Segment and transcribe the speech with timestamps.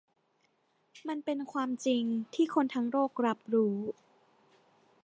[1.07, 2.03] มันเป็นความจริง
[2.33, 3.77] ที่คนทั้งโลกรับรู้